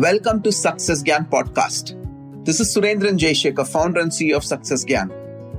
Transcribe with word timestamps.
Welcome 0.00 0.40
to 0.44 0.50
Success 0.50 1.02
Gyan 1.02 1.28
podcast. 1.28 1.90
This 2.46 2.58
is 2.58 2.74
Surendran 2.74 3.18
Jayasekar, 3.18 3.68
founder 3.68 4.00
and 4.00 4.10
CEO 4.10 4.36
of 4.36 4.44
Success 4.44 4.82
Gyan. 4.82 5.10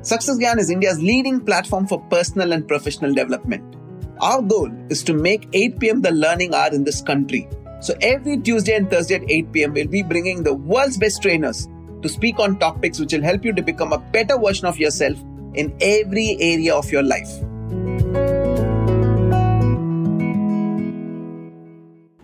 Success 0.04 0.40
Gyan 0.40 0.58
is 0.58 0.72
India's 0.72 1.00
leading 1.00 1.42
platform 1.46 1.86
for 1.86 2.02
personal 2.06 2.52
and 2.52 2.68
professional 2.68 3.14
development. 3.14 3.76
Our 4.20 4.42
goal 4.42 4.72
is 4.90 5.04
to 5.04 5.14
make 5.14 5.48
8 5.54 5.78
pm 5.80 6.02
the 6.02 6.10
learning 6.10 6.56
hour 6.56 6.74
in 6.74 6.84
this 6.86 7.04
country. 7.04 7.48
So 7.82 7.94
every 8.02 8.38
Tuesday 8.38 8.76
and 8.76 8.90
Thursday 8.90 9.18
at 9.18 9.30
8 9.30 9.52
pm, 9.52 9.74
we'll 9.74 9.86
be 9.86 10.02
bringing 10.02 10.42
the 10.42 10.56
world's 10.56 10.98
best 10.98 11.22
trainers 11.22 11.68
to 12.02 12.10
speak 12.10 12.40
on 12.40 12.58
topics 12.58 13.00
which 13.00 13.14
will 13.14 13.22
help 13.22 13.46
you 13.46 13.54
to 13.54 13.62
become 13.62 13.94
a 13.94 14.00
better 14.00 14.40
version 14.40 14.66
of 14.66 14.80
yourself 14.80 15.20
in 15.54 15.72
every 15.82 16.36
area 16.40 16.74
of 16.74 16.92
your 16.92 17.04
life. 17.04 17.30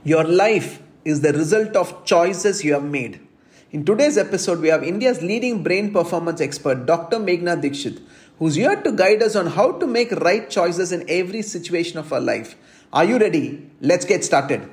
Your 0.04 0.24
life 0.24 0.82
is 1.08 1.22
the 1.22 1.32
result 1.32 1.74
of 1.78 2.04
choices 2.04 2.66
you 2.66 2.74
have 2.74 2.84
made. 2.84 3.18
In 3.72 3.86
today's 3.86 4.18
episode, 4.18 4.60
we 4.60 4.68
have 4.68 4.84
India's 4.84 5.22
leading 5.22 5.64
brain 5.64 5.94
performance 5.94 6.42
expert, 6.42 6.86
Dr. 6.86 7.18
Meghana 7.18 7.62
Dikshit, 7.62 8.02
who's 8.40 8.56
here 8.56 8.76
to 8.82 8.92
guide 8.92 9.24
us 9.24 9.38
on 9.38 9.48
how 9.48 9.72
to 9.72 9.88
make 9.88 10.12
right 10.12 10.50
choices 10.50 10.92
in 10.92 11.10
every 11.10 11.42
situation 11.42 11.98
of 11.98 12.12
our 12.12 12.20
life. 12.20 12.58
Are 12.92 13.06
you 13.06 13.18
ready? 13.20 13.72
Let's 13.80 14.04
get 14.04 14.26
started. 14.26 14.70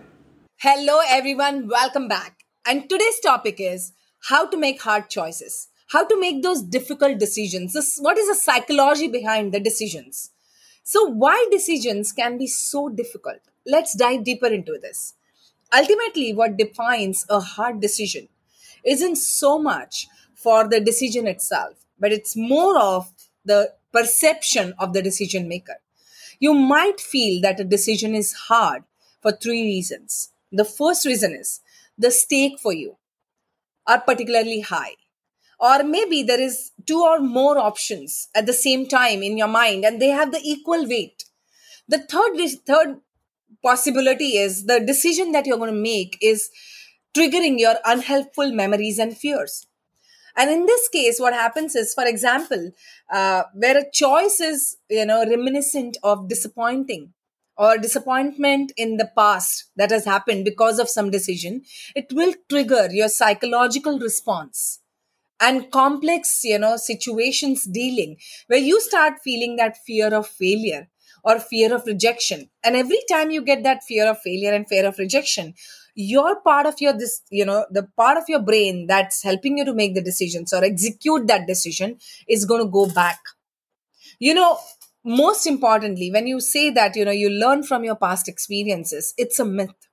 Hello, 0.59 0.99
everyone. 1.09 1.69
Welcome 1.69 2.09
back. 2.09 2.45
And 2.67 2.91
today's 2.91 3.21
topic 3.21 3.61
is 3.61 3.93
how 4.29 4.47
to 4.49 4.57
make 4.57 4.83
hard 4.83 5.09
choices, 5.09 5.69
how 5.91 6.05
to 6.05 6.19
make 6.19 6.43
those 6.43 6.63
difficult 6.63 7.21
decisions. 7.21 7.75
This, 7.75 7.97
what 8.01 8.19
is 8.19 8.27
the 8.27 8.35
psychology 8.35 9.07
behind 9.07 9.53
the 9.55 9.61
decisions? 9.61 10.33
So, 10.83 11.05
why 11.05 11.47
decisions 11.53 12.11
can 12.11 12.39
be 12.39 12.49
so 12.49 12.89
difficult? 12.89 13.39
Let's 13.65 13.97
dive 13.97 14.25
deeper 14.25 14.49
into 14.49 14.81
this. 14.83 15.15
Ultimately, 15.75 16.33
what 16.33 16.57
defines 16.57 17.27
a 17.29 17.41
hard 17.41 17.81
decision 17.81 18.29
isn't 18.85 19.17
so 19.17 19.59
much 19.59 20.07
for 20.35 20.69
the 20.69 20.81
decision 20.81 21.27
itself, 21.27 21.85
but 21.99 22.13
it's 22.13 22.37
more 22.37 22.79
of 22.79 23.11
the 23.45 23.73
perception 23.93 24.75
of 24.79 24.93
the 24.93 25.03
decision 25.03 25.49
maker. 25.49 25.77
You 26.39 26.55
might 26.55 27.01
feel 27.01 27.41
that 27.43 27.61
a 27.61 27.65
decision 27.65 28.15
is 28.15 28.33
hard 28.33 28.85
for 29.21 29.33
three 29.33 29.63
reasons. 29.63 30.31
The 30.53 30.65
first 30.65 31.07
reason 31.07 31.33
is 31.33 31.61
the 31.97 32.11
stake 32.11 32.59
for 32.61 32.73
you 32.73 32.97
are 33.87 34.01
particularly 34.01 34.61
high. 34.61 34.95
Or 35.59 35.83
maybe 35.83 36.23
there 36.23 36.41
is 36.41 36.73
two 36.87 37.01
or 37.01 37.21
more 37.21 37.59
options 37.59 38.29
at 38.35 38.47
the 38.47 38.53
same 38.53 38.87
time 38.87 39.23
in 39.23 39.39
your 39.39 39.49
mind 39.49 39.85
and 39.85 40.01
they 40.01 40.09
have 40.09 40.33
the 40.33 40.41
equal 40.43 40.87
weight. 40.87 41.25
The 41.89 41.99
third, 41.99 42.37
third 42.67 43.01
possibility 43.63 44.37
is 44.37 44.67
the 44.67 44.81
decision 44.81 45.33
that 45.33 45.47
you're 45.47 45.59
going 45.59 45.75
to 45.75 45.81
make 45.81 46.19
is 46.21 46.51
triggering 47.17 47.59
your 47.59 47.77
unhelpful 47.85 48.53
memories 48.53 48.99
and 48.99 49.17
fears. 49.17 49.67
And 50.37 50.51
in 50.51 50.67
this 50.67 50.89
case, 50.89 51.21
what 51.21 51.33
happens 51.33 51.77
is, 51.77 51.95
for 51.95 52.05
example, 52.05 52.73
uh, 53.13 53.45
where 53.55 53.79
a 53.79 53.91
choice 53.91 54.41
is, 54.41 54.77
you 54.91 55.07
know, 55.07 55.25
reminiscent 55.25 55.97
of 56.03 56.29
disappointing 56.29 57.13
or 57.57 57.79
disappointment 57.79 58.73
in 58.77 58.97
the 58.97 59.11
past 59.17 59.71
that 59.77 59.93
has 59.93 60.05
happened 60.05 60.45
because 60.45 60.81
of 60.81 60.89
some 60.89 61.11
decision, 61.11 61.63
it 61.95 62.07
will 62.13 62.35
trigger 62.51 62.89
your 62.91 63.09
psychological 63.09 63.99
response 64.01 64.81
and 65.41 65.71
complex, 65.71 66.41
you 66.43 66.59
know, 66.59 66.77
situations 66.77 67.65
dealing 67.65 68.17
where 68.49 68.59
you 68.59 68.81
start 68.81 69.15
feeling 69.23 69.57
that 69.57 69.77
fear 69.85 70.13
of 70.13 70.27
failure 70.27 70.89
or 71.25 71.41
fear 71.41 71.75
of 71.75 71.87
rejection. 71.87 72.51
And 72.63 72.77
every 72.77 73.01
time 73.11 73.31
you 73.31 73.43
get 73.43 73.63
that 73.63 73.83
fear 73.83 74.09
of 74.09 74.19
failure 74.21 74.53
and 74.53 74.67
fear 74.69 74.87
of 74.87 74.99
rejection, 74.99 75.55
your 75.95 76.41
part 76.41 76.67
of 76.67 76.81
your 76.81 76.93
this 76.93 77.23
you 77.31 77.45
know 77.45 77.65
the 77.71 77.85
part 77.97 78.19
of 78.19 78.25
your 78.29 78.41
brain 78.41 78.87
that's 78.87 79.23
helping 79.23 79.59
you 79.59 79.65
to 79.65 79.73
make 79.75 79.95
the 79.95 80.03
decisions 80.03 80.53
or 80.53 80.65
execute 80.65 81.27
that 81.29 81.47
decision 81.47 81.99
is 82.29 82.45
going 82.45 82.61
to 82.65 82.71
go 82.71 82.87
back. 82.87 83.21
You 84.19 84.35
know 84.35 84.59
most 85.05 85.47
importantly 85.47 86.11
when 86.11 86.27
you 86.27 86.41
say 86.41 86.71
that 86.71 86.97
you 86.97 87.05
know 87.05 87.13
you 87.13 87.31
learn 87.31 87.63
from 87.63 87.85
your 87.85 87.97
past 87.97 88.29
experiences 88.29 89.15
it's 89.17 89.39
a 89.39 89.45
myth. 89.45 89.89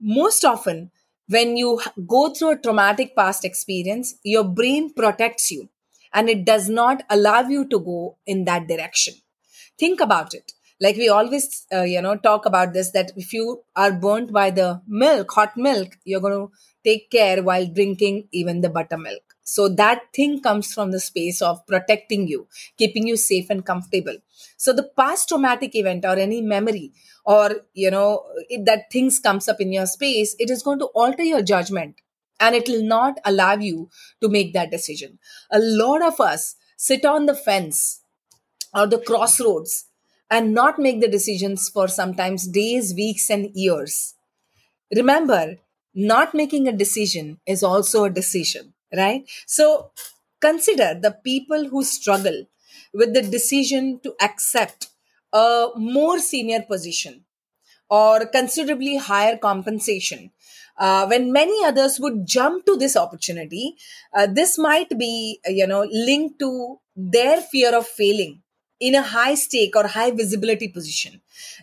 Most 0.00 0.44
often 0.44 0.90
when 1.28 1.56
you 1.56 1.80
go 2.06 2.30
through 2.30 2.52
a 2.52 2.58
traumatic 2.58 3.14
past 3.16 3.44
experience 3.44 4.14
your 4.22 4.44
brain 4.44 4.92
protects 4.94 5.50
you 5.50 5.68
and 6.12 6.28
it 6.30 6.44
does 6.44 6.68
not 6.68 7.02
allow 7.10 7.40
you 7.42 7.66
to 7.68 7.78
go 7.80 8.16
in 8.26 8.44
that 8.44 8.66
direction 8.68 9.14
think 9.78 10.00
about 10.00 10.34
it. 10.34 10.52
Like 10.80 10.96
we 10.96 11.08
always 11.08 11.66
uh, 11.72 11.82
you 11.82 12.02
know 12.02 12.16
talk 12.16 12.44
about 12.46 12.72
this 12.74 12.90
that 12.90 13.12
if 13.16 13.32
you 13.32 13.62
are 13.74 13.92
burnt 13.92 14.32
by 14.32 14.50
the 14.50 14.82
milk 14.86 15.30
hot 15.32 15.56
milk 15.56 15.96
you're 16.04 16.20
going 16.20 16.34
to 16.48 16.52
take 16.84 17.10
care 17.10 17.42
while 17.42 17.66
drinking 17.66 18.28
even 18.32 18.60
the 18.60 18.68
buttermilk. 18.68 19.22
So 19.42 19.68
that 19.70 20.02
thing 20.12 20.42
comes 20.42 20.74
from 20.74 20.90
the 20.90 21.00
space 21.00 21.40
of 21.40 21.66
protecting 21.66 22.28
you 22.28 22.46
keeping 22.76 23.06
you 23.06 23.16
safe 23.16 23.48
and 23.48 23.64
comfortable. 23.64 24.16
So 24.58 24.72
the 24.74 24.90
past 24.96 25.28
traumatic 25.28 25.74
event 25.74 26.04
or 26.04 26.16
any 26.16 26.42
memory 26.42 26.92
or 27.24 27.62
you 27.72 27.90
know 27.90 28.24
that 28.64 28.90
things 28.92 29.18
comes 29.18 29.48
up 29.48 29.60
in 29.60 29.72
your 29.72 29.86
space 29.86 30.36
it 30.38 30.50
is 30.50 30.62
going 30.62 30.78
to 30.80 30.86
alter 30.94 31.22
your 31.24 31.42
judgment 31.42 31.96
and 32.38 32.54
it 32.54 32.68
will 32.68 32.82
not 32.84 33.18
allow 33.24 33.54
you 33.54 33.88
to 34.20 34.28
make 34.28 34.52
that 34.52 34.70
decision. 34.70 35.18
A 35.50 35.58
lot 35.58 36.02
of 36.02 36.20
us 36.20 36.56
sit 36.76 37.04
on 37.06 37.26
the 37.26 37.34
fence 37.34 38.00
or 38.74 38.86
the 38.86 38.98
crossroads 38.98 39.86
and 40.30 40.52
not 40.52 40.78
make 40.78 41.00
the 41.00 41.08
decisions 41.08 41.68
for 41.68 41.88
sometimes 41.88 42.46
days, 42.46 42.94
weeks, 42.94 43.30
and 43.30 43.50
years. 43.54 44.14
Remember, 44.94 45.56
not 45.94 46.34
making 46.34 46.68
a 46.68 46.72
decision 46.72 47.40
is 47.46 47.62
also 47.62 48.04
a 48.04 48.10
decision, 48.10 48.74
right? 48.96 49.24
So 49.46 49.90
consider 50.40 50.98
the 51.00 51.12
people 51.24 51.68
who 51.68 51.82
struggle 51.82 52.46
with 52.92 53.14
the 53.14 53.22
decision 53.22 54.00
to 54.02 54.14
accept 54.20 54.88
a 55.32 55.68
more 55.76 56.18
senior 56.18 56.62
position 56.62 57.24
or 57.90 58.26
considerably 58.26 58.96
higher 58.96 59.36
compensation. 59.36 60.30
Uh, 60.78 61.06
when 61.06 61.32
many 61.32 61.64
others 61.64 61.98
would 62.00 62.26
jump 62.26 62.66
to 62.66 62.76
this 62.76 62.96
opportunity, 62.96 63.76
uh, 64.14 64.26
this 64.26 64.58
might 64.58 64.90
be, 64.98 65.40
you 65.46 65.66
know, 65.66 65.82
linked 65.90 66.38
to 66.38 66.78
their 66.96 67.40
fear 67.40 67.74
of 67.76 67.86
failing 67.86 68.42
in 68.80 68.94
a 68.94 69.02
high 69.02 69.34
stake 69.34 69.74
or 69.76 69.86
high 69.86 70.10
visibility 70.10 70.68
position, 70.68 71.20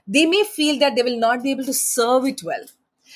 they 0.08 0.26
may 0.26 0.44
feel 0.44 0.80
that 0.80 0.96
they 0.96 1.04
will 1.04 1.20
not 1.20 1.44
be 1.44 1.52
able 1.52 1.66
to 1.66 1.74
serve 1.74 2.26
it 2.26 2.42
well. 2.44 2.66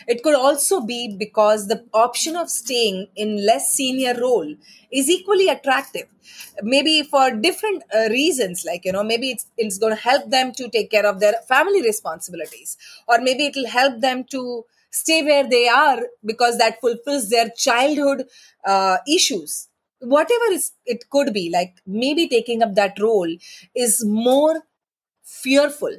It 0.07 0.21
could 0.21 0.35
also 0.35 0.81
be 0.81 1.15
because 1.17 1.67
the 1.67 1.83
option 1.93 2.35
of 2.35 2.49
staying 2.49 3.07
in 3.15 3.43
less 3.45 3.71
senior 3.73 4.13
role 4.19 4.55
is 4.91 5.09
equally 5.09 5.47
attractive. 5.49 6.07
Maybe 6.61 7.03
for 7.03 7.31
different 7.31 7.83
uh, 7.95 8.09
reasons, 8.09 8.63
like, 8.65 8.85
you 8.85 8.91
know, 8.91 9.03
maybe 9.03 9.31
it's, 9.31 9.47
it's 9.57 9.77
going 9.77 9.95
to 9.95 10.01
help 10.01 10.29
them 10.29 10.51
to 10.53 10.69
take 10.69 10.91
care 10.91 11.05
of 11.05 11.19
their 11.19 11.33
family 11.47 11.81
responsibilities, 11.81 12.77
or 13.07 13.19
maybe 13.21 13.45
it 13.45 13.55
will 13.55 13.67
help 13.67 14.01
them 14.01 14.23
to 14.31 14.65
stay 14.91 15.23
where 15.23 15.47
they 15.47 15.67
are 15.67 15.99
because 16.25 16.57
that 16.57 16.79
fulfills 16.79 17.29
their 17.29 17.49
childhood 17.55 18.25
uh, 18.65 18.97
issues 19.07 19.67
whatever 19.99 20.51
is, 20.51 20.71
it 20.85 21.09
could 21.09 21.33
be 21.33 21.49
like 21.51 21.77
maybe 21.85 22.27
taking 22.27 22.63
up 22.63 22.75
that 22.75 22.99
role 22.99 23.35
is 23.75 24.03
more 24.05 24.63
fearful. 25.23 25.97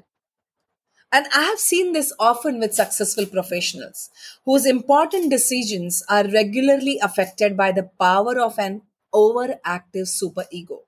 And 1.10 1.26
i 1.34 1.42
have 1.42 1.58
seen 1.58 1.92
this 1.92 2.12
often 2.18 2.58
with 2.60 2.74
successful 2.74 3.26
professionals 3.26 4.10
whose 4.44 4.66
important 4.66 5.30
decisions 5.30 6.02
are 6.08 6.24
regularly 6.28 6.98
affected 7.02 7.56
by 7.56 7.72
the 7.72 7.90
power 8.00 8.38
of 8.38 8.58
an 8.58 8.82
overactive 9.14 10.06
superego. 10.18 10.80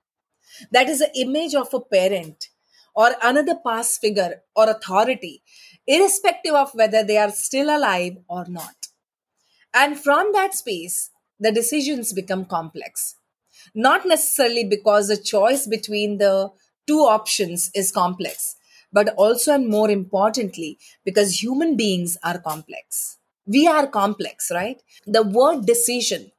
That 0.73 0.89
is 0.89 1.01
the 1.01 1.11
image 1.19 1.55
of 1.55 1.73
a 1.75 1.81
parent 1.81 2.49
or 2.95 3.13
another 3.23 3.57
past 3.57 4.01
figure 4.01 4.43
or 4.57 4.71
authority 4.71 5.43
irrespective 5.87 6.55
of 6.55 6.75
whether 6.75 7.03
they 7.05 7.17
are 7.19 7.31
still 7.31 7.69
alive 7.77 8.17
or 8.29 8.47
not. 8.49 8.89
And 9.75 9.99
from 9.99 10.33
that 10.33 10.55
space 10.55 11.11
the 11.41 11.51
decisions 11.51 12.13
become 12.13 12.45
complex. 12.45 13.17
Not 13.75 14.07
necessarily 14.07 14.65
because 14.65 15.09
the 15.09 15.17
choice 15.17 15.67
between 15.67 16.19
the 16.19 16.51
two 16.87 17.01
options 17.01 17.71
is 17.75 17.91
complex, 17.91 18.57
but 18.93 19.15
also 19.17 19.55
and 19.55 19.69
more 19.69 19.91
importantly, 19.91 20.79
because 21.05 21.43
human 21.43 21.77
beings 21.77 22.19
are 22.23 22.39
complex. 22.39 23.19
We 23.47 23.67
are 23.67 23.87
complex, 23.87 24.51
right? 24.53 24.81
The 25.07 25.23
word 25.23 25.67
decision 25.67 26.33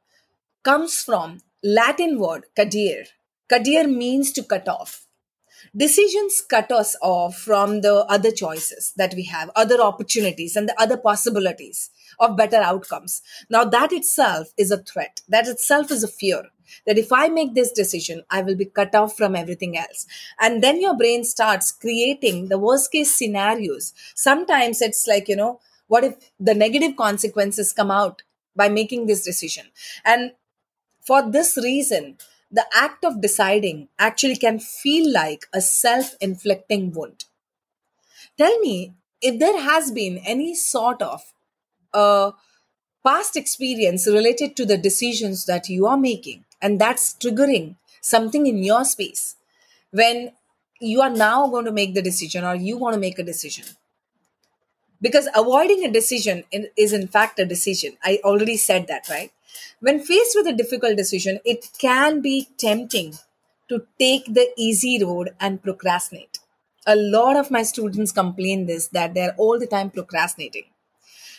comes 0.63 1.01
from 1.01 1.39
Latin 1.63 2.19
word 2.19 2.45
cadere. 2.57 3.07
Cadere 3.51 3.93
means 3.93 4.31
to 4.33 4.43
cut 4.43 4.67
off. 4.67 5.07
Decisions 5.75 6.41
cut 6.41 6.71
us 6.71 6.95
off 7.01 7.37
from 7.37 7.81
the 7.81 8.05
other 8.09 8.31
choices 8.31 8.93
that 8.97 9.13
we 9.13 9.23
have, 9.25 9.51
other 9.55 9.79
opportunities 9.79 10.55
and 10.55 10.67
the 10.67 10.81
other 10.81 10.97
possibilities 10.97 11.89
of 12.21 12.37
better 12.37 12.57
outcomes. 12.57 13.21
Now, 13.49 13.65
that 13.65 13.91
itself 13.91 14.53
is 14.57 14.71
a 14.71 14.77
threat. 14.77 15.21
That 15.27 15.47
itself 15.47 15.91
is 15.91 16.03
a 16.03 16.07
fear 16.07 16.43
that 16.87 16.97
if 16.97 17.11
I 17.11 17.27
make 17.27 17.53
this 17.53 17.73
decision, 17.73 18.23
I 18.29 18.41
will 18.41 18.55
be 18.55 18.63
cut 18.63 18.95
off 18.95 19.17
from 19.17 19.35
everything 19.35 19.77
else. 19.77 20.05
And 20.39 20.63
then 20.63 20.79
your 20.79 20.95
brain 20.95 21.25
starts 21.25 21.73
creating 21.73 22.47
the 22.47 22.57
worst 22.57 22.93
case 22.93 23.13
scenarios. 23.13 23.93
Sometimes 24.15 24.81
it's 24.81 25.05
like, 25.05 25.27
you 25.27 25.35
know, 25.35 25.59
what 25.87 26.05
if 26.05 26.15
the 26.39 26.55
negative 26.55 26.95
consequences 26.95 27.73
come 27.73 27.91
out 27.91 28.21
by 28.55 28.69
making 28.69 29.05
this 29.05 29.23
decision. 29.23 29.67
And 30.03 30.33
for 31.01 31.29
this 31.29 31.57
reason, 31.57 32.17
the 32.51 32.65
act 32.75 33.05
of 33.05 33.21
deciding 33.21 33.87
actually 33.97 34.35
can 34.35 34.59
feel 34.59 35.11
like 35.11 35.45
a 35.53 35.61
self 35.61 36.15
inflicting 36.19 36.91
wound. 36.91 37.25
Tell 38.37 38.59
me 38.59 38.93
if 39.21 39.39
there 39.39 39.61
has 39.61 39.91
been 39.91 40.17
any 40.19 40.55
sort 40.55 41.01
of 41.01 41.21
a 41.93 42.33
past 43.05 43.35
experience 43.35 44.07
related 44.07 44.55
to 44.55 44.65
the 44.65 44.77
decisions 44.77 45.45
that 45.45 45.69
you 45.69 45.87
are 45.87 45.97
making, 45.97 46.45
and 46.61 46.79
that's 46.79 47.13
triggering 47.13 47.75
something 48.01 48.47
in 48.47 48.63
your 48.63 48.83
space 48.83 49.35
when 49.91 50.31
you 50.79 51.01
are 51.01 51.09
now 51.09 51.47
going 51.47 51.65
to 51.65 51.71
make 51.71 51.93
the 51.93 52.01
decision 52.01 52.43
or 52.43 52.55
you 52.55 52.77
want 52.77 52.93
to 52.93 52.99
make 52.99 53.19
a 53.19 53.23
decision. 53.23 53.65
Because 54.99 55.27
avoiding 55.35 55.83
a 55.83 55.91
decision 55.91 56.43
is 56.77 56.93
in 56.93 57.07
fact 57.07 57.39
a 57.39 57.45
decision. 57.45 57.97
I 58.03 58.19
already 58.23 58.57
said 58.57 58.87
that 58.87 59.09
right? 59.09 59.31
When 59.79 59.99
faced 59.99 60.35
with 60.35 60.47
a 60.47 60.53
difficult 60.53 60.97
decision 60.97 61.39
it 61.43 61.69
can 61.79 62.21
be 62.21 62.49
tempting 62.57 63.15
to 63.69 63.85
take 63.99 64.25
the 64.25 64.49
easy 64.57 65.03
road 65.03 65.31
and 65.39 65.61
procrastinate. 65.61 66.39
A 66.85 66.95
lot 66.95 67.37
of 67.37 67.51
my 67.51 67.63
students 67.63 68.11
complain 68.11 68.65
this 68.65 68.87
that 68.87 69.13
they're 69.13 69.35
all 69.37 69.59
the 69.59 69.67
time 69.67 69.91
procrastinating 69.91 70.65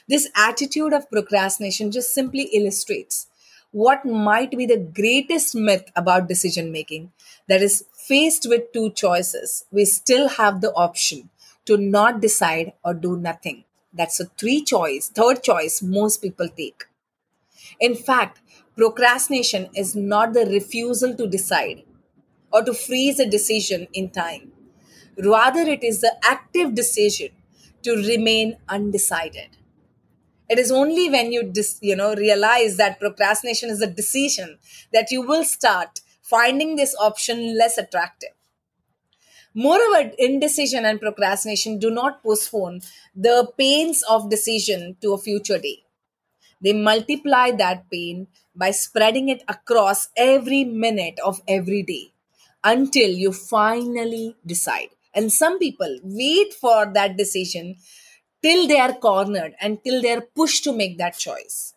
this 0.08 0.28
attitude 0.36 0.92
of 0.92 1.10
procrastination 1.10 1.90
just 1.90 2.12
simply 2.14 2.44
illustrates 2.52 3.26
what 3.70 4.04
might 4.04 4.50
be 4.50 4.66
the 4.66 4.78
greatest 4.78 5.54
myth 5.54 5.90
about 5.96 6.28
decision 6.28 6.70
making 6.70 7.10
that 7.48 7.62
is 7.62 7.84
faced 7.94 8.46
with 8.48 8.72
two 8.72 8.90
choices 8.90 9.64
we 9.70 9.84
still 9.84 10.28
have 10.28 10.60
the 10.60 10.72
option 10.72 11.30
to 11.64 11.76
not 11.76 12.20
decide 12.20 12.72
or 12.84 12.92
do 12.92 13.16
nothing. 13.16 13.64
That's 13.92 14.20
a 14.20 14.26
three 14.38 14.62
choice, 14.64 15.08
third 15.08 15.42
choice 15.42 15.80
most 15.82 16.20
people 16.22 16.48
take. 16.48 16.84
In 17.78 17.94
fact, 17.94 18.40
procrastination 18.76 19.68
is 19.74 19.94
not 19.94 20.32
the 20.32 20.46
refusal 20.46 21.14
to 21.16 21.26
decide 21.26 21.82
or 22.52 22.62
to 22.64 22.74
freeze 22.74 23.20
a 23.20 23.28
decision 23.28 23.88
in 23.92 24.10
time. 24.10 24.52
Rather, 25.18 25.60
it 25.60 25.84
is 25.84 26.00
the 26.02 26.16
active 26.24 26.74
decision 26.74 27.30
to 27.82 27.96
remain 27.96 28.58
undecided. 28.68 29.48
It 30.52 30.58
is 30.58 30.70
only 30.70 31.08
when 31.10 31.32
you 31.32 31.42
dis, 31.44 31.78
you 31.80 31.96
know 31.96 32.14
realize 32.14 32.76
that 32.76 33.00
procrastination 33.00 33.70
is 33.70 33.80
a 33.80 33.86
decision 34.00 34.58
that 34.92 35.10
you 35.10 35.22
will 35.22 35.44
start 35.44 36.00
finding 36.22 36.76
this 36.76 36.94
option 37.00 37.56
less 37.58 37.78
attractive. 37.78 38.34
Moreover, 39.54 40.12
indecision 40.18 40.84
and 40.84 41.00
procrastination 41.00 41.78
do 41.78 41.90
not 41.90 42.22
postpone 42.22 42.80
the 43.14 43.50
pains 43.58 44.02
of 44.08 44.30
decision 44.30 44.96
to 45.02 45.12
a 45.12 45.18
future 45.18 45.58
day. 45.58 45.84
They 46.62 46.72
multiply 46.74 47.52
that 47.52 47.90
pain 47.90 48.28
by 48.54 48.72
spreading 48.72 49.28
it 49.30 49.44
across 49.48 50.08
every 50.16 50.64
minute 50.64 51.18
of 51.24 51.42
every 51.48 51.82
day 51.82 52.12
until 52.64 53.10
you 53.10 53.32
finally 53.32 54.36
decide. 54.46 54.90
And 55.14 55.32
some 55.32 55.58
people 55.58 55.98
wait 56.02 56.54
for 56.54 56.92
that 56.94 57.16
decision 57.16 57.76
till 58.42 58.66
they 58.66 58.78
are 58.78 58.92
cornered, 58.92 59.54
and 59.60 59.82
till 59.84 60.02
they 60.02 60.12
are 60.12 60.20
pushed 60.20 60.64
to 60.64 60.72
make 60.72 60.98
that 60.98 61.18
choice. 61.18 61.74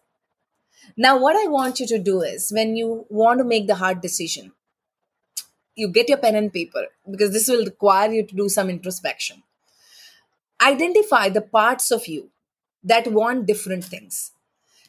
Now, 0.97 1.17
what 1.19 1.35
I 1.35 1.47
want 1.47 1.79
you 1.79 1.87
to 1.87 1.99
do 1.99 2.21
is 2.21 2.51
when 2.51 2.75
you 2.75 3.05
want 3.09 3.39
to 3.39 3.43
make 3.43 3.67
the 3.67 3.75
hard 3.75 4.01
decision, 4.01 4.51
you 5.75 5.89
get 5.89 6.09
your 6.09 6.17
pen 6.17 6.35
and 6.35 6.53
paper 6.53 6.87
because 7.09 7.31
this 7.31 7.47
will 7.47 7.65
require 7.65 8.11
you 8.11 8.25
to 8.25 8.35
do 8.35 8.49
some 8.49 8.69
introspection. 8.69 9.43
Identify 10.61 11.29
the 11.29 11.41
parts 11.41 11.91
of 11.91 12.07
you 12.07 12.29
that 12.83 13.11
want 13.11 13.45
different 13.45 13.83
things. 13.83 14.31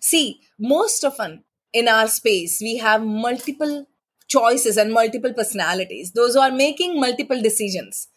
See, 0.01 0.41
most 0.59 1.05
often 1.05 1.43
in 1.73 1.89
our 1.89 2.07
space, 2.07 2.61
we 2.61 2.77
have 2.77 3.03
multiple 3.03 3.87
choices 4.29 4.77
and 4.77 4.93
multiple 4.93 5.33
personalities, 5.33 6.13
those 6.13 6.35
who 6.35 6.41
are 6.41 6.53
making 6.53 7.01
multiple 7.01 7.41
decisions. 7.43 8.09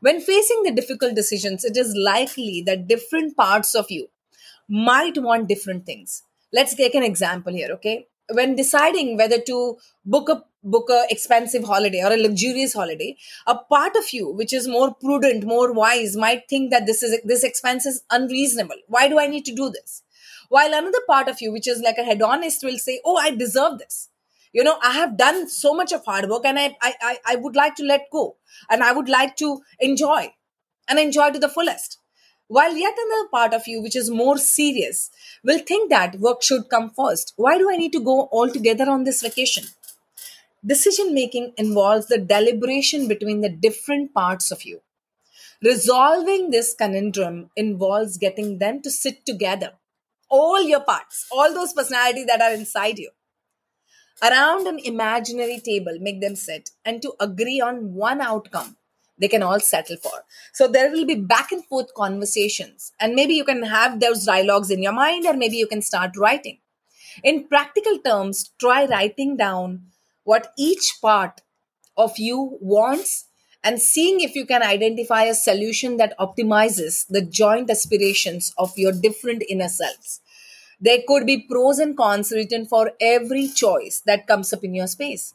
When 0.00 0.20
facing 0.20 0.62
the 0.62 0.72
difficult 0.72 1.14
decisions, 1.14 1.64
it 1.64 1.76
is 1.76 1.94
likely 1.96 2.62
that 2.66 2.88
different 2.88 3.36
parts 3.36 3.74
of 3.74 3.90
you 3.90 4.08
might 4.68 5.18
want 5.18 5.48
different 5.48 5.86
things. 5.86 6.22
Let's 6.52 6.74
take 6.74 6.94
an 6.94 7.02
example 7.02 7.52
here, 7.52 7.70
okay? 7.72 8.06
When 8.30 8.56
deciding 8.56 9.16
whether 9.16 9.38
to 9.38 9.76
book 10.04 10.28
a 10.28 10.44
book 10.66 10.90
a 10.90 11.06
expensive 11.10 11.64
holiday 11.64 12.02
or 12.02 12.12
a 12.12 12.16
luxurious 12.16 12.72
holiday 12.72 13.16
a 13.46 13.54
part 13.54 13.94
of 13.94 14.12
you 14.12 14.32
which 14.32 14.52
is 14.52 14.66
more 14.66 14.92
prudent 14.94 15.44
more 15.44 15.72
wise 15.72 16.16
might 16.16 16.48
think 16.48 16.72
that 16.72 16.86
this 16.86 17.04
is 17.04 17.20
this 17.24 17.44
expense 17.44 17.86
is 17.86 18.02
unreasonable 18.10 18.74
why 18.88 19.06
do 19.08 19.20
i 19.20 19.28
need 19.28 19.44
to 19.44 19.54
do 19.54 19.70
this 19.70 20.02
while 20.48 20.74
another 20.74 20.98
part 21.06 21.28
of 21.28 21.40
you 21.40 21.52
which 21.52 21.68
is 21.68 21.80
like 21.82 21.98
a 21.98 22.04
hedonist 22.04 22.64
will 22.64 22.78
say 22.78 23.00
oh 23.04 23.16
i 23.16 23.30
deserve 23.30 23.78
this 23.78 24.08
you 24.56 24.64
know 24.66 24.78
i 24.88 24.92
have 24.96 25.16
done 25.20 25.38
so 25.54 25.74
much 25.78 25.92
of 25.96 26.04
hard 26.10 26.28
work 26.32 26.44
and 26.50 26.58
i 26.64 26.66
i 26.88 27.12
i 27.32 27.36
would 27.44 27.56
like 27.60 27.74
to 27.80 27.86
let 27.92 28.10
go 28.16 28.24
and 28.70 28.86
i 28.88 28.92
would 28.98 29.10
like 29.14 29.36
to 29.42 29.48
enjoy 29.88 30.20
and 30.88 30.98
enjoy 31.00 31.30
to 31.30 31.38
the 31.38 31.48
fullest. 31.48 31.98
While 32.48 32.76
yet 32.76 32.98
another 33.04 33.28
part 33.30 33.54
of 33.54 33.66
you 33.66 33.82
which 33.82 33.96
is 34.00 34.08
more 34.08 34.38
serious 34.38 35.10
will 35.42 35.58
think 35.70 35.90
that 35.90 36.20
work 36.26 36.44
should 36.48 36.68
come 36.74 36.90
first 36.98 37.32
why 37.44 37.58
do 37.62 37.70
i 37.70 37.76
need 37.80 37.96
to 37.96 38.02
go 38.08 38.28
altogether 38.40 38.88
on 38.90 39.02
this 39.04 39.22
vacation? 39.22 39.64
Decision 40.72 41.12
making 41.14 41.52
involves 41.64 42.06
the 42.06 42.18
deliberation 42.18 43.08
between 43.08 43.40
the 43.40 43.48
different 43.48 44.14
parts 44.14 44.50
of 44.50 44.64
you. 44.64 44.80
Resolving 45.62 46.50
this 46.50 46.72
conundrum 46.74 47.50
involves 47.56 48.16
getting 48.16 48.58
them 48.58 48.80
to 48.82 48.90
sit 48.90 49.24
together, 49.26 49.72
all 50.28 50.62
your 50.62 50.80
parts, 50.80 51.26
all 51.30 51.54
those 51.54 51.72
personalities 51.72 52.26
that 52.26 52.40
are 52.40 52.52
inside 52.52 52.98
you, 52.98 53.10
around 54.22 54.66
an 54.66 54.78
imaginary 54.78 55.60
table, 55.60 55.98
make 56.00 56.20
them 56.20 56.36
sit 56.36 56.70
and 56.84 57.02
to 57.02 57.14
agree 57.20 57.60
on 57.60 57.94
one 57.94 58.20
outcome 58.20 58.76
they 59.18 59.28
can 59.28 59.42
all 59.42 59.60
settle 59.60 59.96
for. 59.96 60.24
So 60.52 60.68
there 60.68 60.90
will 60.90 61.06
be 61.06 61.14
back 61.14 61.52
and 61.52 61.64
forth 61.64 61.94
conversations, 61.94 62.92
and 63.00 63.14
maybe 63.14 63.34
you 63.34 63.44
can 63.44 63.62
have 63.62 64.00
those 64.00 64.24
dialogues 64.24 64.70
in 64.70 64.82
your 64.82 64.92
mind, 64.92 65.26
or 65.26 65.34
maybe 65.34 65.56
you 65.56 65.66
can 65.66 65.82
start 65.82 66.16
writing. 66.16 66.58
In 67.24 67.48
practical 67.48 67.98
terms, 67.98 68.50
try 68.60 68.84
writing 68.84 69.36
down 69.36 69.86
what 70.24 70.52
each 70.58 70.98
part 71.00 71.40
of 71.96 72.18
you 72.18 72.58
wants 72.60 73.24
and 73.64 73.80
seeing 73.80 74.20
if 74.20 74.34
you 74.34 74.46
can 74.46 74.62
identify 74.62 75.24
a 75.24 75.34
solution 75.34 75.96
that 75.96 76.16
optimizes 76.20 77.06
the 77.08 77.22
joint 77.22 77.70
aspirations 77.70 78.52
of 78.58 78.76
your 78.76 78.92
different 78.92 79.42
inner 79.48 79.68
selves. 79.68 80.20
There 80.80 80.98
could 81.06 81.26
be 81.26 81.42
pros 81.42 81.78
and 81.78 81.96
cons 81.96 82.32
written 82.32 82.66
for 82.66 82.92
every 83.00 83.48
choice 83.48 84.02
that 84.06 84.26
comes 84.26 84.52
up 84.52 84.64
in 84.64 84.74
your 84.74 84.86
space. 84.86 85.34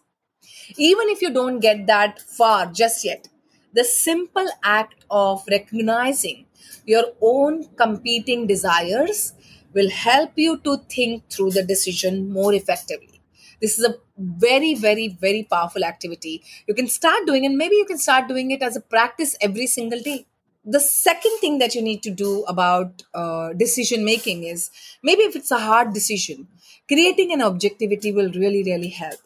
Even 0.77 1.09
if 1.09 1.21
you 1.21 1.31
don't 1.31 1.59
get 1.59 1.87
that 1.87 2.19
far 2.21 2.67
just 2.71 3.05
yet, 3.05 3.27
the 3.73 3.83
simple 3.83 4.47
act 4.63 5.05
of 5.09 5.43
recognizing 5.49 6.45
your 6.85 7.05
own 7.21 7.65
competing 7.75 8.47
desires 8.47 9.33
will 9.73 9.89
help 9.89 10.31
you 10.35 10.57
to 10.59 10.77
think 10.89 11.29
through 11.29 11.51
the 11.51 11.63
decision 11.63 12.31
more 12.31 12.53
effectively. 12.53 13.21
This 13.61 13.77
is 13.79 13.85
a 13.85 13.95
very 14.17 14.73
very 14.75 15.07
very 15.09 15.43
powerful 15.49 15.83
activity. 15.83 16.43
You 16.67 16.73
can 16.73 16.87
start 16.87 17.25
doing 17.25 17.45
and 17.45 17.57
maybe 17.57 17.75
you 17.75 17.85
can 17.85 17.97
start 17.97 18.27
doing 18.27 18.51
it 18.51 18.61
as 18.61 18.75
a 18.75 18.81
practice 18.81 19.35
every 19.41 19.67
single 19.67 19.99
day 20.01 20.25
the 20.63 20.79
second 20.79 21.37
thing 21.39 21.57
that 21.57 21.73
you 21.73 21.81
need 21.81 22.03
to 22.03 22.11
do 22.11 22.43
about 22.43 23.03
uh, 23.13 23.51
decision 23.53 24.05
making 24.05 24.43
is 24.43 24.69
maybe 25.01 25.23
if 25.23 25.35
it's 25.35 25.51
a 25.51 25.59
hard 25.59 25.93
decision 25.93 26.47
creating 26.87 27.33
an 27.33 27.41
objectivity 27.41 28.11
will 28.11 28.31
really 28.33 28.63
really 28.63 28.89
help 28.89 29.19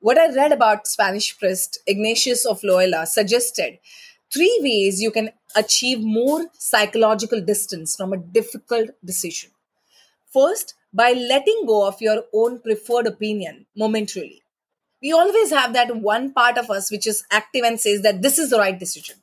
what 0.00 0.18
i 0.18 0.32
read 0.34 0.52
about 0.52 0.86
spanish 0.86 1.38
priest 1.38 1.78
ignatius 1.86 2.46
of 2.46 2.64
loyola 2.64 3.04
suggested 3.06 3.78
three 4.32 4.58
ways 4.62 5.02
you 5.02 5.10
can 5.10 5.30
achieve 5.56 6.00
more 6.00 6.46
psychological 6.54 7.40
distance 7.40 7.96
from 7.96 8.12
a 8.12 8.22
difficult 8.38 8.90
decision 9.04 9.50
first 10.32 10.74
by 10.92 11.12
letting 11.12 11.64
go 11.66 11.86
of 11.86 12.00
your 12.00 12.24
own 12.32 12.60
preferred 12.60 13.06
opinion 13.06 13.66
momentarily. 13.76 14.42
We 15.02 15.12
always 15.12 15.50
have 15.50 15.72
that 15.72 15.96
one 15.96 16.32
part 16.32 16.58
of 16.58 16.70
us 16.70 16.90
which 16.90 17.06
is 17.06 17.24
active 17.30 17.64
and 17.64 17.80
says 17.80 18.02
that 18.02 18.22
this 18.22 18.38
is 18.38 18.50
the 18.50 18.58
right 18.58 18.78
decision. 18.78 19.16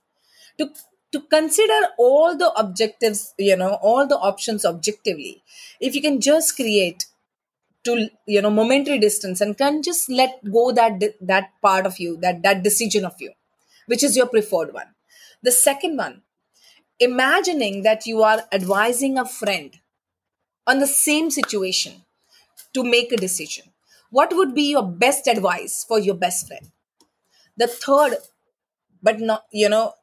To, 0.58 0.72
to 1.18 1.22
consider 1.30 1.80
all 1.98 2.38
the 2.38 2.52
objectives, 2.54 3.34
you 3.38 3.56
know, 3.56 3.74
all 3.82 4.08
the 4.08 4.18
options 4.18 4.66
objectively, 4.66 5.44
if 5.80 5.96
you 5.96 6.02
can 6.02 6.22
just 6.22 6.56
create 6.56 7.06
to 7.84 8.10
you 8.26 8.42
know 8.42 8.50
momentary 8.50 9.00
distance 9.00 9.42
and 9.42 9.58
can 9.58 9.82
just 9.82 10.10
let 10.10 10.40
go 10.52 10.72
that 10.72 11.02
that 11.22 11.50
part 11.62 11.86
of 11.86 12.00
you 12.00 12.18
that 12.18 12.42
that 12.44 12.64
decision 12.64 13.06
of 13.06 13.14
you 13.20 13.32
which 13.86 14.04
is 14.04 14.18
your 14.18 14.28
preferred 14.28 14.74
one 14.74 14.90
the 15.44 15.52
second 15.52 15.96
one 15.96 16.22
imagining 17.00 17.84
that 17.84 18.06
you 18.06 18.24
are 18.24 18.44
advising 18.52 19.18
a 19.18 19.26
friend 19.26 19.80
on 20.66 20.80
the 20.80 20.88
same 20.88 21.30
situation 21.32 22.04
to 22.74 22.84
make 22.84 23.12
a 23.12 23.18
decision? 23.18 23.66
What 24.12 24.36
would 24.36 24.54
be 24.56 24.72
your 24.72 24.84
best 24.84 25.28
advice 25.28 25.86
for 25.88 26.00
your 26.00 26.16
best 26.16 26.48
friend? 26.48 26.72
The 27.58 27.68
third, 27.68 28.18
but 29.02 29.20
not, 29.20 29.46
you 29.52 29.70
know, 29.70 29.94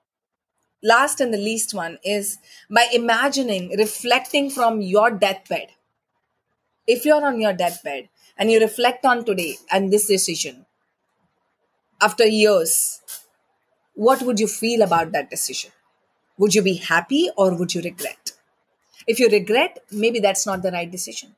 last 0.85 1.21
and 1.21 1.35
the 1.35 1.39
least 1.39 1.75
one 1.75 1.99
is 2.05 2.39
by 2.71 2.87
imagining, 2.93 3.71
reflecting 3.77 4.51
from 4.51 4.81
your 4.81 5.11
deathbed. 5.11 5.71
if 6.87 7.05
you're 7.05 7.25
on 7.27 7.41
your 7.41 7.53
deathbed 7.53 8.09
and 8.37 8.51
you 8.51 8.61
reflect 8.61 9.05
on 9.07 9.25
today 9.25 9.57
and 9.71 9.93
this 9.93 10.07
decision 10.07 10.67
after 12.01 12.27
years, 12.27 13.01
what 13.95 14.23
would 14.23 14.41
you 14.41 14.47
feel 14.49 14.83
about 14.83 15.13
that 15.13 15.31
decision? 15.31 15.71
Would 16.39 16.55
you 16.55 16.63
be 16.63 16.75
happy 16.75 17.31
or 17.37 17.57
would 17.57 17.75
you 17.75 17.83
regret? 17.83 18.33
If 19.07 19.21
you 19.21 19.29
regret, 19.29 19.79
maybe 19.91 20.21
that's 20.21 20.47
not 20.47 20.63
the 20.63 20.73
right 20.73 20.91
decision. 20.91 21.37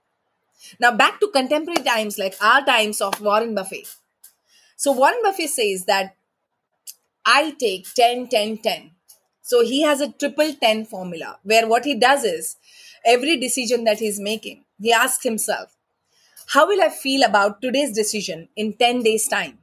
Now, 0.80 0.92
back 0.96 1.20
to 1.20 1.28
contemporary 1.28 1.82
times 1.82 2.18
like 2.18 2.36
our 2.40 2.64
times 2.64 3.00
of 3.00 3.20
Warren 3.20 3.54
Buffett. 3.54 3.94
So, 4.76 4.92
Warren 4.92 5.20
Buffett 5.22 5.50
says 5.50 5.84
that 5.86 6.16
I 7.24 7.52
take 7.58 7.92
10, 7.94 8.28
10, 8.28 8.58
10. 8.58 8.90
So, 9.46 9.64
he 9.64 9.82
has 9.82 10.00
a 10.00 10.10
triple 10.12 10.52
10 10.54 10.86
formula 10.86 11.38
where 11.44 11.68
what 11.68 11.84
he 11.84 11.94
does 11.94 12.24
is 12.24 12.56
every 13.04 13.36
decision 13.36 13.84
that 13.84 14.00
he's 14.00 14.18
making, 14.20 14.64
he 14.80 14.92
asks 14.92 15.22
himself, 15.22 15.76
How 16.48 16.66
will 16.68 16.82
I 16.82 16.90
feel 16.90 17.22
about 17.24 17.62
today's 17.62 17.92
decision 17.92 18.48
in 18.56 18.74
10 18.74 19.02
days' 19.04 19.28
time? 19.28 19.58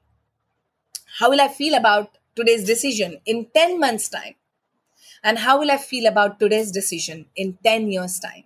How 1.20 1.30
will 1.30 1.40
I 1.40 1.48
feel 1.48 1.76
about 1.76 2.18
today's 2.36 2.66
decision 2.66 3.22
in 3.26 3.46
10 3.56 3.80
months' 3.80 4.10
time? 4.10 4.36
And 5.24 5.40
how 5.40 5.60
will 5.60 5.72
I 5.72 5.78
feel 5.78 6.08
about 6.08 6.40
today's 6.40 6.72
decision 6.72 7.28
in 7.36 7.58
10 7.64 7.92
years' 7.92 8.20
time? 8.20 8.46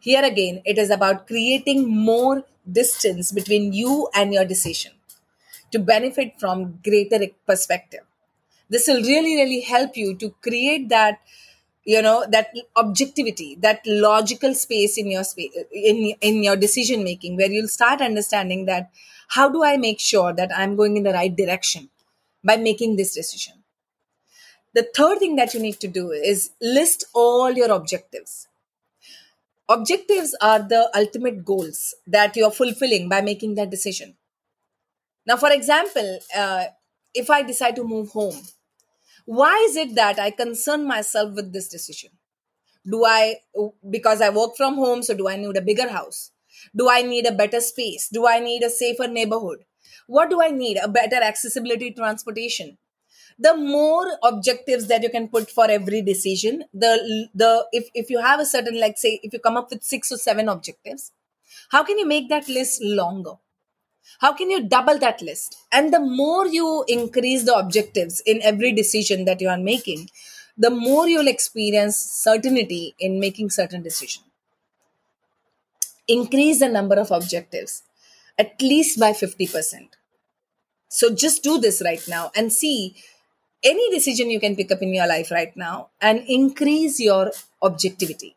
Here 0.00 0.24
again, 0.24 0.62
it 0.64 0.78
is 0.78 0.90
about 0.90 1.26
creating 1.28 1.88
more 1.88 2.44
distance 2.70 3.32
between 3.32 3.72
you 3.74 4.08
and 4.14 4.34
your 4.34 4.46
decision 4.46 4.92
to 5.72 5.78
benefit 5.80 6.40
from 6.40 6.80
greater 6.84 7.20
perspective. 7.46 8.07
This 8.70 8.86
will 8.86 9.02
really, 9.02 9.36
really 9.36 9.60
help 9.60 9.96
you 9.96 10.14
to 10.16 10.34
create 10.42 10.88
that 10.88 11.20
you 11.84 12.02
know 12.02 12.26
that 12.28 12.48
objectivity 12.76 13.56
that 13.60 13.80
logical 13.86 14.54
space 14.54 14.98
in 14.98 15.10
your 15.10 15.24
space 15.24 15.52
in 15.72 16.12
in 16.20 16.42
your 16.42 16.56
decision 16.56 17.02
making 17.02 17.36
where 17.36 17.50
you'll 17.50 17.74
start 17.76 18.02
understanding 18.02 18.66
that 18.66 18.90
how 19.36 19.48
do 19.48 19.62
i 19.64 19.76
make 19.84 19.98
sure 19.98 20.34
that 20.40 20.50
i'm 20.54 20.74
going 20.76 20.98
in 20.98 21.02
the 21.04 21.14
right 21.14 21.34
direction 21.34 21.88
by 22.44 22.56
making 22.56 22.96
this 22.96 23.14
decision? 23.14 23.54
The 24.74 24.88
third 24.94 25.18
thing 25.18 25.36
that 25.36 25.54
you 25.54 25.60
need 25.60 25.80
to 25.80 25.88
do 25.88 26.10
is 26.10 26.50
list 26.60 27.04
all 27.14 27.50
your 27.52 27.70
objectives. 27.70 28.48
Objectives 29.68 30.36
are 30.40 30.60
the 30.60 30.90
ultimate 30.94 31.44
goals 31.44 31.94
that 32.06 32.36
you're 32.36 32.50
fulfilling 32.50 33.08
by 33.08 33.20
making 33.20 33.54
that 33.56 33.70
decision. 33.70 34.16
Now 35.26 35.36
for 35.36 35.50
example 35.50 36.20
uh, 36.36 36.64
if 37.14 37.30
i 37.30 37.42
decide 37.42 37.76
to 37.76 37.84
move 37.84 38.10
home 38.10 38.38
why 39.28 39.54
is 39.68 39.76
it 39.76 39.94
that 39.94 40.18
i 40.18 40.30
concern 40.30 40.86
myself 40.86 41.34
with 41.34 41.52
this 41.52 41.68
decision? 41.68 42.10
Do 42.90 43.04
i 43.04 43.36
because 43.90 44.22
i 44.22 44.30
work 44.30 44.56
from 44.56 44.76
home 44.76 45.02
so 45.02 45.14
do 45.14 45.28
i 45.28 45.36
need 45.36 45.56
a 45.56 45.60
bigger 45.60 45.88
house? 45.88 46.30
Do 46.74 46.88
i 46.88 47.02
need 47.02 47.26
a 47.26 47.32
better 47.32 47.60
space? 47.60 48.08
Do 48.08 48.26
i 48.26 48.38
need 48.38 48.62
a 48.62 48.70
safer 48.70 49.06
neighborhood? 49.06 49.64
What 50.06 50.30
do 50.30 50.40
i 50.42 50.48
need? 50.50 50.78
A 50.82 50.88
better 50.88 51.16
accessibility 51.16 51.90
transportation? 51.92 52.78
The 53.38 53.54
more 53.54 54.06
objectives 54.22 54.88
that 54.88 55.02
you 55.02 55.10
can 55.10 55.28
put 55.28 55.50
for 55.50 55.70
every 55.70 56.00
decision 56.00 56.64
the 56.72 56.92
the 57.34 57.66
if, 57.72 57.90
if 57.94 58.08
you 58.08 58.20
have 58.20 58.40
a 58.40 58.46
certain 58.46 58.80
like 58.80 58.96
say 58.96 59.20
if 59.22 59.34
you 59.34 59.40
come 59.40 59.58
up 59.58 59.68
with 59.70 59.82
six 59.82 60.10
or 60.10 60.16
seven 60.16 60.48
objectives 60.48 61.12
how 61.70 61.84
can 61.84 61.98
you 61.98 62.06
make 62.06 62.28
that 62.30 62.48
list 62.48 62.82
longer 62.82 63.34
how 64.20 64.32
can 64.32 64.50
you 64.50 64.68
double 64.68 64.98
that 64.98 65.22
list? 65.22 65.56
And 65.70 65.92
the 65.92 66.00
more 66.00 66.46
you 66.46 66.84
increase 66.88 67.44
the 67.44 67.56
objectives 67.56 68.20
in 68.26 68.40
every 68.42 68.72
decision 68.72 69.24
that 69.26 69.40
you 69.40 69.48
are 69.48 69.58
making 69.58 70.10
the 70.60 70.70
more 70.70 71.06
you'll 71.06 71.28
experience 71.28 71.96
certainty 71.96 72.96
in 72.98 73.20
making 73.20 73.48
certain 73.48 73.80
decision. 73.80 74.24
Increase 76.08 76.58
the 76.58 76.68
number 76.68 76.96
of 76.96 77.12
objectives 77.12 77.84
at 78.36 78.60
least 78.60 78.98
by 78.98 79.12
50% 79.12 79.88
so 80.88 81.14
just 81.14 81.42
do 81.42 81.58
this 81.60 81.82
right 81.84 82.02
now 82.08 82.30
and 82.34 82.52
see 82.52 82.96
any 83.62 83.90
decision 83.94 84.30
you 84.30 84.40
can 84.40 84.56
pick 84.56 84.72
up 84.72 84.82
in 84.82 84.94
your 84.94 85.06
life 85.06 85.30
right 85.30 85.54
now 85.56 85.88
and 86.00 86.24
increase 86.26 86.98
your 86.98 87.30
objectivity. 87.60 88.36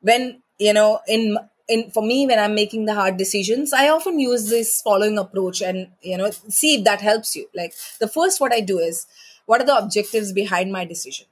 When 0.00 0.42
you 0.58 0.72
know 0.72 1.00
in 1.08 1.36
in 1.68 1.90
for 1.90 2.02
me 2.02 2.26
when 2.26 2.38
i'm 2.38 2.54
making 2.54 2.84
the 2.86 2.94
hard 2.94 3.16
decisions 3.16 3.72
i 3.72 3.88
often 3.88 4.18
use 4.18 4.48
this 4.50 4.80
following 4.82 5.18
approach 5.18 5.60
and 5.60 5.88
you 6.02 6.16
know 6.16 6.30
see 6.48 6.74
if 6.76 6.84
that 6.84 7.00
helps 7.00 7.34
you 7.36 7.48
like 7.54 7.74
the 8.00 8.08
first 8.08 8.40
what 8.40 8.52
i 8.52 8.60
do 8.60 8.78
is 8.78 9.06
what 9.46 9.60
are 9.60 9.66
the 9.66 9.76
objectives 9.76 10.32
behind 10.32 10.72
my 10.72 10.84
decision 10.84 11.26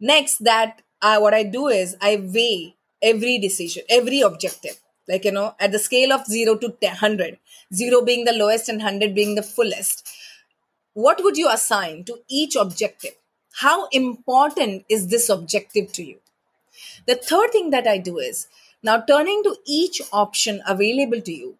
next 0.00 0.44
that 0.44 0.82
I, 1.02 1.18
what 1.18 1.34
i 1.34 1.42
do 1.42 1.68
is 1.68 1.96
i 2.00 2.16
weigh 2.16 2.76
every 3.02 3.38
decision 3.38 3.84
every 3.88 4.20
objective 4.20 4.80
like 5.08 5.24
you 5.24 5.32
know 5.32 5.54
at 5.60 5.72
the 5.72 5.78
scale 5.78 6.12
of 6.12 6.26
0 6.26 6.56
to 6.58 6.68
100 6.80 7.38
0 7.74 8.02
being 8.02 8.24
the 8.24 8.32
lowest 8.32 8.68
and 8.68 8.78
100 8.78 9.14
being 9.14 9.34
the 9.34 9.42
fullest 9.42 10.08
what 10.94 11.22
would 11.24 11.36
you 11.36 11.50
assign 11.50 12.04
to 12.04 12.20
each 12.28 12.54
objective? 12.54 13.14
How 13.54 13.88
important 13.88 14.84
is 14.88 15.08
this 15.08 15.28
objective 15.28 15.92
to 15.92 16.04
you? 16.04 16.20
The 17.06 17.16
third 17.16 17.50
thing 17.50 17.70
that 17.70 17.86
I 17.86 17.98
do 17.98 18.18
is 18.18 18.46
now 18.84 19.00
turning 19.00 19.42
to 19.42 19.56
each 19.66 20.00
option 20.12 20.62
available 20.66 21.20
to 21.22 21.32
you, 21.32 21.56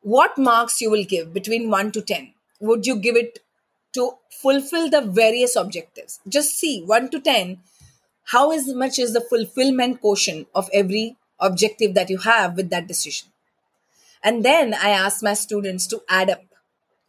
what 0.00 0.38
marks 0.38 0.80
you 0.80 0.90
will 0.90 1.04
give 1.04 1.32
between 1.32 1.70
1 1.70 1.92
to 1.92 2.00
10? 2.00 2.32
Would 2.60 2.86
you 2.86 2.96
give 2.96 3.14
it 3.14 3.40
to 3.92 4.12
fulfill 4.30 4.88
the 4.88 5.02
various 5.02 5.54
objectives? 5.54 6.18
Just 6.26 6.58
see 6.58 6.82
1 6.82 7.10
to 7.10 7.20
10, 7.20 7.60
how 8.24 8.50
is 8.52 8.74
much 8.74 8.98
is 8.98 9.12
the 9.12 9.20
fulfillment 9.20 10.00
quotient 10.00 10.48
of 10.54 10.70
every 10.72 11.16
objective 11.38 11.94
that 11.94 12.08
you 12.08 12.18
have 12.18 12.56
with 12.56 12.70
that 12.70 12.88
decision? 12.88 13.28
And 14.22 14.44
then 14.44 14.72
I 14.72 14.90
ask 14.90 15.22
my 15.22 15.34
students 15.34 15.86
to 15.88 16.02
add 16.08 16.30
up 16.30 16.44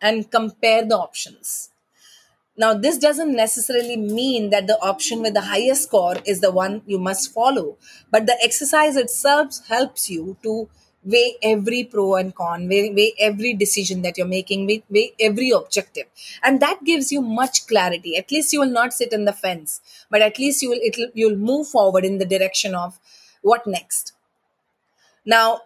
and 0.01 0.29
compare 0.29 0.83
the 0.83 0.97
options. 0.97 1.69
Now, 2.55 2.75
this 2.75 2.99
doesn't 2.99 3.35
necessarily 3.35 3.97
mean 3.97 4.51
that 4.51 4.67
the 4.67 4.79
option 4.79 5.21
with 5.21 5.33
the 5.33 5.41
highest 5.41 5.83
score 5.83 6.17
is 6.25 6.39
the 6.39 6.51
one 6.51 6.83
you 6.85 6.99
must 6.99 7.33
follow, 7.33 7.77
but 8.11 8.27
the 8.27 8.37
exercise 8.43 8.95
itself 8.95 9.55
helps 9.67 10.09
you 10.09 10.37
to 10.43 10.69
weigh 11.03 11.35
every 11.41 11.83
pro 11.83 12.15
and 12.15 12.33
con, 12.35 12.67
weigh, 12.67 12.93
weigh 12.93 13.13
every 13.19 13.53
decision 13.53 14.03
that 14.03 14.17
you're 14.17 14.27
making, 14.27 14.67
weigh, 14.67 14.83
weigh 14.89 15.13
every 15.19 15.49
objective. 15.49 16.05
And 16.41 16.61
that 16.61 16.83
gives 16.83 17.11
you 17.11 17.21
much 17.21 17.67
clarity. 17.67 18.15
At 18.17 18.31
least 18.31 18.53
you 18.53 18.59
will 18.59 18.67
not 18.71 18.93
sit 18.93 19.13
in 19.13 19.25
the 19.25 19.33
fence, 19.33 19.81
but 20.09 20.21
at 20.21 20.39
least 20.39 20.61
you 20.61 20.69
will, 20.69 20.79
it'll, 20.83 21.09
you'll 21.13 21.35
move 21.35 21.67
forward 21.67 22.05
in 22.05 22.19
the 22.19 22.25
direction 22.25 22.75
of 22.75 22.99
what 23.41 23.67
next. 23.67 24.13
Now, 25.25 25.61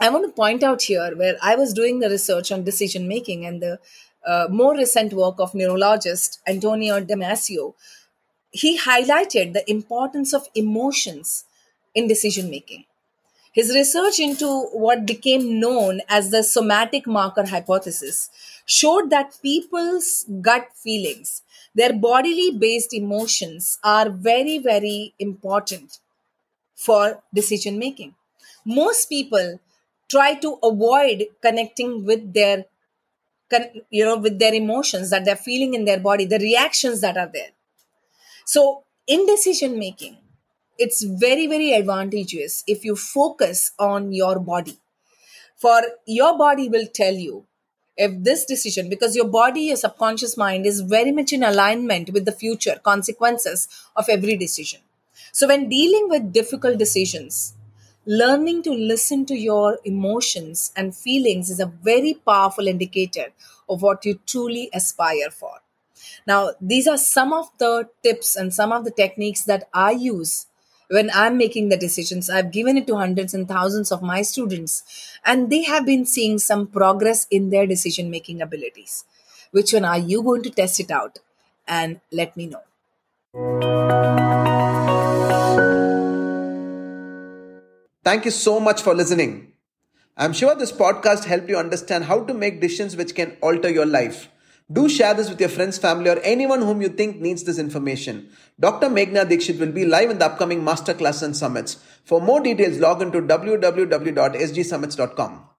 I 0.00 0.08
want 0.08 0.26
to 0.26 0.32
point 0.32 0.62
out 0.62 0.82
here 0.82 1.16
where 1.16 1.36
I 1.40 1.54
was 1.54 1.72
doing 1.72 2.00
the 2.00 2.10
research 2.10 2.50
on 2.50 2.64
decision 2.64 3.06
making 3.06 3.46
and 3.46 3.62
the 3.62 3.78
uh, 4.26 4.46
more 4.50 4.74
recent 4.76 5.12
work 5.12 5.36
of 5.38 5.54
neurologist 5.54 6.40
Antonio 6.46 7.00
Damasio. 7.00 7.74
He 8.50 8.78
highlighted 8.78 9.52
the 9.52 9.68
importance 9.70 10.32
of 10.32 10.48
emotions 10.54 11.44
in 11.94 12.08
decision 12.08 12.50
making. 12.50 12.84
His 13.52 13.74
research 13.74 14.20
into 14.20 14.64
what 14.72 15.06
became 15.06 15.60
known 15.60 16.02
as 16.08 16.30
the 16.30 16.42
somatic 16.42 17.06
marker 17.06 17.46
hypothesis 17.46 18.30
showed 18.66 19.10
that 19.10 19.38
people's 19.42 20.26
gut 20.42 20.68
feelings, 20.74 21.42
their 21.74 21.92
bodily 21.92 22.50
based 22.50 22.92
emotions, 22.92 23.78
are 23.84 24.10
very, 24.10 24.58
very 24.58 25.14
important 25.18 26.00
for 26.74 27.22
decision 27.32 27.78
making. 27.78 28.14
Most 28.64 29.08
people 29.08 29.60
try 30.08 30.34
to 30.34 30.58
avoid 30.62 31.26
connecting 31.42 32.04
with 32.04 32.32
their 32.34 32.66
you 33.90 34.04
know 34.04 34.18
with 34.18 34.38
their 34.38 34.54
emotions 34.54 35.10
that 35.10 35.24
they're 35.24 35.36
feeling 35.36 35.74
in 35.74 35.84
their 35.84 36.00
body 36.00 36.24
the 36.24 36.38
reactions 36.38 37.00
that 37.00 37.16
are 37.16 37.30
there. 37.32 37.50
So 38.44 38.84
in 39.06 39.26
decision 39.26 39.78
making 39.78 40.18
it's 40.78 41.02
very 41.04 41.46
very 41.46 41.72
advantageous 41.74 42.64
if 42.66 42.84
you 42.84 42.96
focus 42.96 43.72
on 43.78 44.12
your 44.12 44.38
body. 44.38 44.78
For 45.56 45.82
your 46.06 46.36
body 46.36 46.68
will 46.68 46.86
tell 46.92 47.14
you 47.14 47.46
if 47.96 48.22
this 48.24 48.44
decision 48.44 48.88
because 48.88 49.14
your 49.14 49.28
body 49.28 49.62
your 49.62 49.76
subconscious 49.76 50.36
mind 50.36 50.66
is 50.66 50.80
very 50.80 51.12
much 51.12 51.32
in 51.32 51.42
alignment 51.42 52.10
with 52.10 52.24
the 52.24 52.32
future 52.32 52.80
consequences 52.82 53.68
of 53.96 54.08
every 54.08 54.36
decision. 54.36 54.80
So 55.32 55.48
when 55.48 55.68
dealing 55.68 56.08
with 56.08 56.32
difficult 56.32 56.78
decisions 56.78 57.54
learning 58.06 58.62
to 58.64 58.72
listen 58.72 59.24
to 59.26 59.34
your 59.34 59.78
emotions 59.84 60.72
and 60.76 60.94
feelings 60.94 61.50
is 61.50 61.60
a 61.60 61.66
very 61.66 62.14
powerful 62.14 62.66
indicator 62.66 63.26
of 63.68 63.82
what 63.82 64.04
you 64.04 64.20
truly 64.26 64.70
aspire 64.72 65.30
for. 65.30 65.60
Now, 66.26 66.50
these 66.60 66.86
are 66.86 66.98
some 66.98 67.32
of 67.32 67.50
the 67.58 67.88
tips 68.02 68.36
and 68.36 68.52
some 68.52 68.72
of 68.72 68.84
the 68.84 68.90
techniques 68.90 69.44
that 69.44 69.68
I 69.72 69.92
use 69.92 70.46
when 70.88 71.10
I'm 71.14 71.38
making 71.38 71.70
the 71.70 71.76
decisions. 71.76 72.28
I've 72.28 72.50
given 72.50 72.76
it 72.76 72.86
to 72.88 72.96
hundreds 72.96 73.32
and 73.34 73.48
thousands 73.48 73.90
of 73.90 74.02
my 74.02 74.22
students, 74.22 74.82
and 75.24 75.50
they 75.50 75.62
have 75.62 75.86
been 75.86 76.04
seeing 76.04 76.38
some 76.38 76.66
progress 76.66 77.26
in 77.30 77.50
their 77.50 77.66
decision 77.66 78.10
making 78.10 78.42
abilities. 78.42 79.04
Which 79.50 79.72
one 79.72 79.84
are 79.84 79.98
you 79.98 80.22
going 80.22 80.42
to 80.42 80.50
test 80.50 80.80
it 80.80 80.90
out? 80.90 81.18
And 81.66 82.00
let 82.12 82.36
me 82.36 82.46
know. 82.48 82.60
Thank 88.04 88.26
you 88.26 88.30
so 88.30 88.60
much 88.60 88.82
for 88.82 88.94
listening. 88.94 89.52
I'm 90.16 90.34
sure 90.34 90.54
this 90.54 90.70
podcast 90.70 91.24
helped 91.24 91.48
you 91.48 91.56
understand 91.56 92.04
how 92.04 92.22
to 92.24 92.34
make 92.34 92.60
decisions 92.60 92.96
which 92.96 93.14
can 93.14 93.38
alter 93.40 93.70
your 93.70 93.86
life. 93.86 94.28
Do 94.70 94.88
share 94.88 95.14
this 95.14 95.28
with 95.28 95.40
your 95.40 95.48
friends, 95.48 95.78
family, 95.78 96.10
or 96.10 96.20
anyone 96.20 96.62
whom 96.62 96.80
you 96.82 96.88
think 96.88 97.20
needs 97.20 97.42
this 97.44 97.58
information. 97.58 98.30
Dr. 98.60 98.88
Meghana 98.88 99.28
Dikshit 99.28 99.58
will 99.58 99.72
be 99.72 99.84
live 99.84 100.10
in 100.10 100.18
the 100.18 100.26
upcoming 100.26 100.62
masterclass 100.62 101.22
and 101.22 101.36
summits. 101.36 101.78
For 102.04 102.20
more 102.20 102.40
details, 102.40 102.78
log 102.78 103.02
into 103.02 103.20
www.sgsummits.com. 103.20 105.48